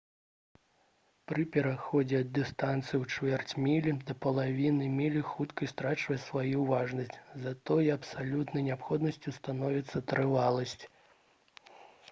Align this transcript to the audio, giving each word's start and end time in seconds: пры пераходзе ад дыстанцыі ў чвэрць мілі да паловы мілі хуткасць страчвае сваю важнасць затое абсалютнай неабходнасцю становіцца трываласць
пры 1.31 1.43
пераходзе 1.55 2.15
ад 2.23 2.29
дыстанцыі 2.37 2.95
ў 2.99 3.17
чвэрць 3.17 3.51
мілі 3.65 3.91
да 4.07 4.15
паловы 4.25 4.71
мілі 5.01 5.21
хуткасць 5.33 5.73
страчвае 5.75 6.17
сваю 6.23 6.63
важнасць 6.71 7.19
затое 7.45 7.85
абсалютнай 7.97 8.65
неабходнасцю 8.69 9.35
становіцца 9.39 10.01
трываласць 10.13 10.83